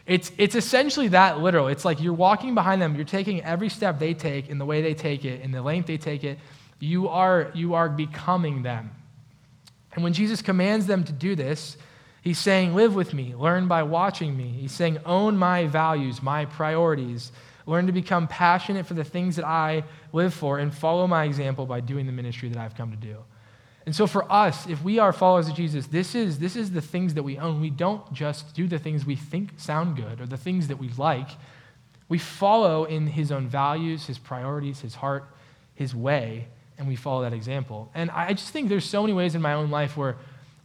[0.07, 1.67] It's, it's essentially that literal.
[1.69, 4.81] It's like you're walking behind them, you're taking every step they take in the way
[4.81, 6.39] they take it, in the length they take it.
[6.79, 8.91] You are, you are becoming them.
[9.93, 11.77] And when Jesus commands them to do this,
[12.23, 14.49] he's saying, Live with me, learn by watching me.
[14.61, 17.33] He's saying, Own my values, my priorities.
[17.65, 21.67] Learn to become passionate for the things that I live for and follow my example
[21.67, 23.17] by doing the ministry that I've come to do.
[23.87, 26.81] And so for us, if we are followers of Jesus, this is, this is the
[26.81, 27.61] things that we own.
[27.61, 30.91] We don't just do the things we think sound good or the things that we
[30.99, 31.29] like.
[32.09, 35.25] We follow in his own values, his priorities, his heart,
[35.77, 37.91] his way, and we follow that example.
[37.95, 40.17] And I just think there's so many ways in my own life where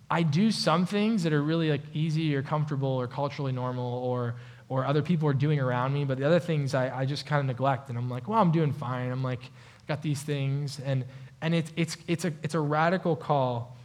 [0.09, 4.35] I do some things that are really like easy or comfortable or culturally normal or
[4.67, 7.41] or other people are doing around me, but the other things I, I just kind
[7.41, 9.11] of neglect and I'm like, well, I'm doing fine.
[9.11, 9.41] I'm like,
[9.85, 10.79] got these things.
[10.79, 11.03] And
[11.41, 13.75] and it's, it's, it's, a, it's a radical call,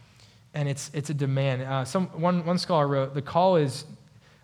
[0.53, 1.63] and it's, it's a demand.
[1.63, 3.85] Uh, some, one, one scholar wrote the call is,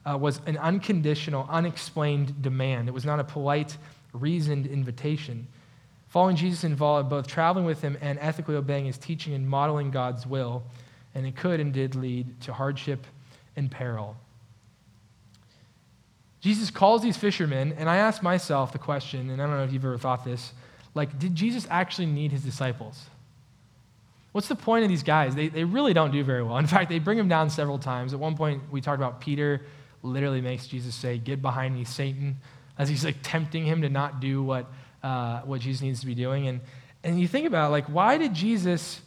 [0.06, 2.88] uh, was an unconditional, unexplained demand.
[2.88, 3.78] It was not a polite,
[4.14, 5.48] reasoned invitation.
[6.10, 10.28] Following Jesus involved both traveling with him and ethically obeying his teaching and modeling God's
[10.28, 10.64] will,
[11.16, 13.06] and it could and did lead to hardship
[13.56, 14.16] and peril.
[16.42, 19.72] Jesus calls these fishermen, and I ask myself the question, and I don't know if
[19.72, 20.52] you've ever thought this
[20.96, 23.06] like, did Jesus actually need his disciples?
[24.32, 25.36] What's the point of these guys?
[25.36, 26.58] They, they really don't do very well.
[26.58, 28.14] In fact, they bring him down several times.
[28.14, 29.62] At one point, we talked about Peter
[30.02, 32.38] literally makes Jesus say, Get behind me, Satan,
[32.78, 36.16] as he's like tempting him to not do what, uh, what Jesus needs to be
[36.16, 36.48] doing.
[36.48, 36.62] And,
[37.04, 39.02] and you think about, it, like, why did Jesus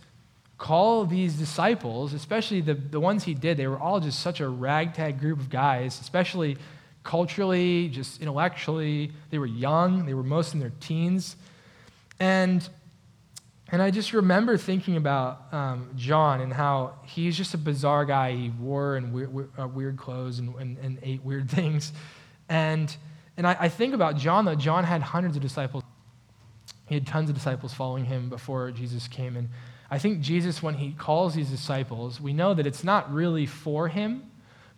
[0.59, 3.57] call these disciples, especially the, the ones he did?
[3.57, 6.57] They were all just such a ragtag group of guys, especially
[7.03, 9.12] culturally, just intellectually.
[9.31, 11.37] They were young, they were most in their teens.
[12.19, 12.67] And,
[13.69, 18.33] and I just remember thinking about um, John and how he's just a bizarre guy.
[18.33, 21.93] He wore and weird, uh, weird clothes and, and, and, ate weird things.
[22.49, 22.95] And,
[23.37, 24.55] and I, I think about John, though.
[24.55, 25.83] John had hundreds of disciples.
[26.87, 29.37] He had tons of disciples following him before Jesus came.
[29.37, 29.49] And
[29.91, 33.89] I think Jesus, when he calls these disciples, we know that it's not really for
[33.89, 34.31] him,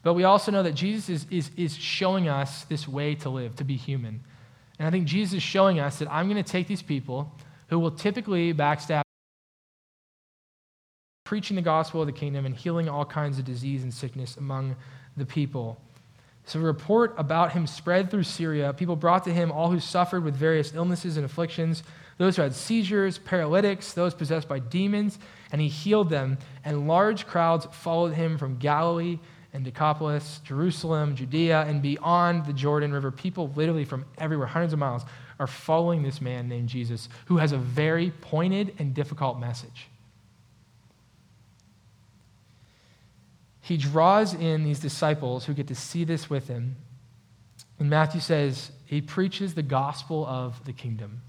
[0.03, 3.57] but we also know that Jesus is, is, is showing us this way to live,
[3.57, 4.22] to be human.
[4.78, 7.32] And I think Jesus is showing us that I'm going to take these people
[7.68, 9.02] who will typically backstab,
[11.24, 14.76] preaching the gospel of the kingdom and healing all kinds of disease and sickness among
[15.16, 15.80] the people.
[16.44, 18.72] So, a report about him spread through Syria.
[18.72, 21.82] People brought to him all who suffered with various illnesses and afflictions,
[22.16, 25.18] those who had seizures, paralytics, those possessed by demons,
[25.52, 26.38] and he healed them.
[26.64, 29.18] And large crowds followed him from Galilee
[29.52, 33.11] and Decapolis, Jerusalem, Judea, and beyond the Jordan River.
[33.11, 35.04] People literally from everywhere, hundreds of miles,
[35.40, 39.88] are following this man named Jesus who has a very pointed and difficult message.
[43.61, 46.76] He draws in these disciples who get to see this with him.
[47.78, 51.20] And Matthew says he preaches the gospel of the kingdom.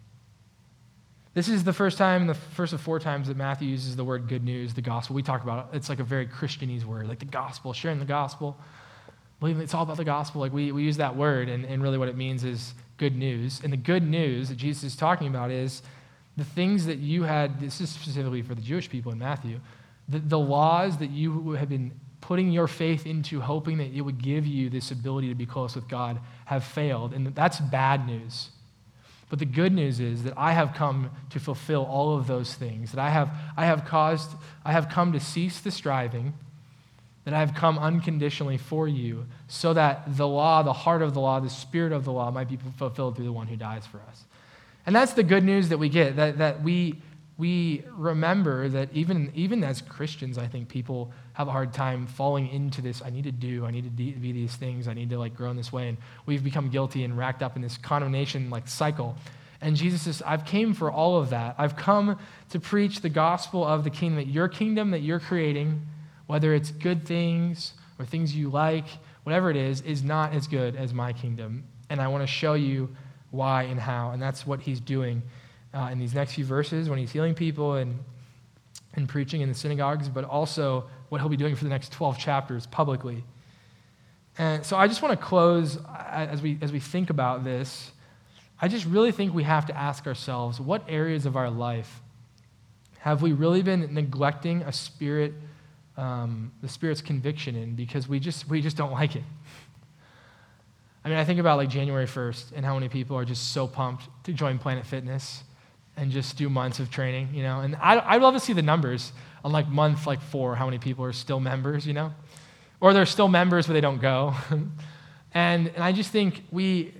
[1.33, 4.27] This is the first time, the first of four times that Matthew uses the word
[4.27, 5.15] good news, the gospel.
[5.15, 5.77] We talk about it.
[5.77, 8.57] It's like a very Christianese word, like the gospel, sharing the gospel.
[9.39, 10.41] Believing it's all about the gospel.
[10.41, 13.61] Like we, we use that word, and, and really what it means is good news.
[13.63, 15.81] And the good news that Jesus is talking about is
[16.35, 19.59] the things that you had, this is specifically for the Jewish people in Matthew,
[20.09, 24.21] the, the laws that you have been putting your faith into, hoping that it would
[24.21, 27.13] give you this ability to be close with God, have failed.
[27.13, 28.49] And that's bad news.
[29.29, 32.91] But the good news is that I have come to fulfill all of those things,
[32.91, 34.31] that I have, I have caused,
[34.65, 36.33] I have come to cease the striving,
[37.25, 41.19] that I have come unconditionally for you, so that the law, the heart of the
[41.19, 43.99] law, the spirit of the law might be fulfilled through the one who dies for
[44.09, 44.25] us.
[44.87, 46.95] And that's the good news that we get, that, that we,
[47.39, 52.49] we remember that even, even as Christians, I think people have a hard time falling
[52.49, 53.01] into this.
[53.01, 55.49] I need to do, I need to be these things, I need to like grow
[55.49, 55.87] in this way.
[55.87, 59.15] And we've become guilty and racked up in this condemnation like cycle.
[59.61, 61.55] And Jesus says, I've came for all of that.
[61.57, 62.19] I've come
[62.49, 65.87] to preach the gospel of the kingdom, that your kingdom that you're creating,
[66.27, 68.85] whether it's good things or things you like,
[69.23, 71.63] whatever it is, is not as good as my kingdom.
[71.89, 72.93] And I want to show you
[73.31, 74.11] why and how.
[74.11, 75.21] And that's what he's doing
[75.73, 77.99] uh, in these next few verses when he's healing people and,
[78.95, 82.17] and preaching in the synagogues, but also what he'll be doing for the next 12
[82.17, 83.23] chapters publicly.
[84.37, 85.77] And so I just want to close
[86.11, 87.91] as we, as we think about this.
[88.61, 92.01] I just really think we have to ask ourselves what areas of our life
[92.99, 95.33] have we really been neglecting a spirit,
[95.97, 99.23] um, the spirit's conviction in because we just, we just don't like it?
[101.03, 103.67] I mean, I think about like January 1st and how many people are just so
[103.67, 105.43] pumped to join Planet Fitness
[105.97, 107.59] and just do months of training, you know?
[107.59, 109.11] And I, I'd love to see the numbers
[109.43, 112.13] on like month like four, how many people are still members, you know?
[112.81, 114.33] Or they're still members, but they don't go.
[115.33, 116.93] and, and I just think we,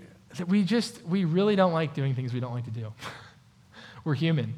[0.47, 2.93] we just, we really don't like doing things we don't like to do.
[4.03, 4.53] We're human.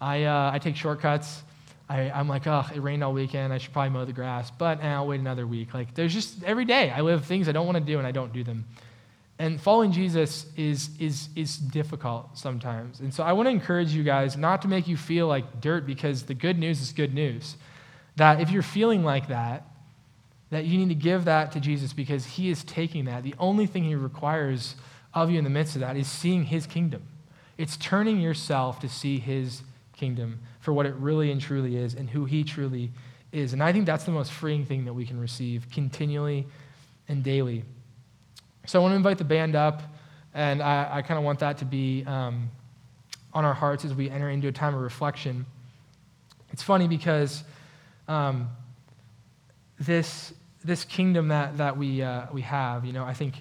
[0.00, 1.42] I, uh, I take shortcuts.
[1.88, 3.52] I, I'm like, oh, it rained all weekend.
[3.52, 5.72] I should probably mow the grass, but eh, I'll wait another week.
[5.72, 8.12] Like, there's just every day I live things I don't want to do and I
[8.12, 8.66] don't do them.
[9.38, 12.98] And following Jesus is, is, is difficult sometimes.
[13.00, 15.86] And so I want to encourage you guys not to make you feel like dirt
[15.86, 17.56] because the good news is good news.
[18.16, 19.64] That if you're feeling like that,
[20.50, 23.22] that you need to give that to Jesus because he is taking that.
[23.22, 24.74] The only thing he requires
[25.14, 27.02] of you in the midst of that is seeing his kingdom.
[27.56, 29.62] It's turning yourself to see his
[29.96, 32.90] kingdom for what it really and truly is and who he truly
[33.32, 33.52] is.
[33.52, 36.46] And I think that's the most freeing thing that we can receive continually
[37.08, 37.64] and daily.
[38.68, 39.82] So I want to invite the band up,
[40.34, 42.50] and I, I kind of want that to be um,
[43.32, 45.46] on our hearts as we enter into a time of reflection.
[46.52, 47.44] It's funny because
[48.08, 48.50] um,
[49.80, 53.36] this, this kingdom that, that we, uh, we have, you know, I think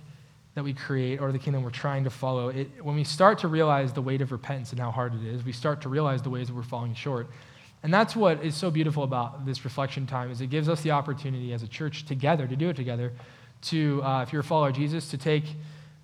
[0.55, 3.49] that we create or the kingdom we're trying to follow, it, when we start to
[3.49, 6.29] realize the weight of repentance and how hard it is, we start to realize the
[6.29, 7.27] ways that we're falling short.
[7.83, 10.91] And that's what is so beautiful about this reflection time is it gives us the
[10.91, 13.11] opportunity as a church together to do it together
[13.63, 15.43] to, uh, if you're a follower of Jesus, to take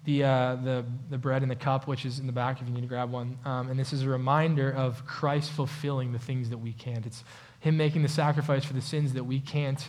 [0.05, 2.73] the, uh, the, the bread and the cup, which is in the back if you
[2.73, 3.37] need to grab one.
[3.45, 7.05] Um, and this is a reminder of Christ fulfilling the things that we can't.
[7.05, 7.23] It's
[7.61, 9.87] Him making the sacrifice for the sins that we can't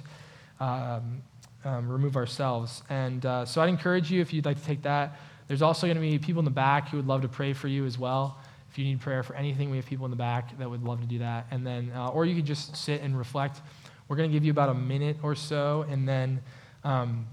[0.61, 1.23] um,
[1.65, 2.83] um, remove ourselves.
[2.89, 5.19] And uh, so I'd encourage you if you'd like to take that.
[5.49, 7.69] There's also going to be people in the back who would love to pray for
[7.69, 8.39] you as well.
[8.71, 11.01] If you need prayer for anything, we have people in the back that would love
[11.01, 11.47] to do that.
[11.51, 13.61] And then, uh, or you could just sit and reflect.
[14.09, 16.43] We're going to give you about a minute or so, and then,
[16.83, 17.27] um,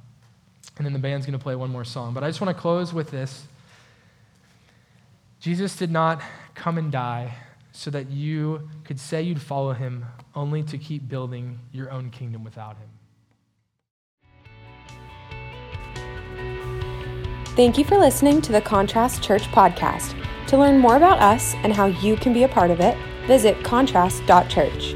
[0.78, 2.14] and then the band's going to play one more song.
[2.14, 3.46] But I just want to close with this.
[5.40, 6.22] Jesus did not
[6.56, 7.34] come and die
[7.72, 10.06] so that you could say you'd follow him
[10.36, 12.90] only to keep building your own kingdom without him.
[17.56, 20.16] Thank you for listening to the Contrast Church podcast.
[20.48, 22.98] To learn more about us and how you can be a part of it,
[23.28, 24.96] visit contrast.church.